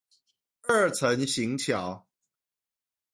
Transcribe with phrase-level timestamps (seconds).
[0.63, 2.07] 二層行橋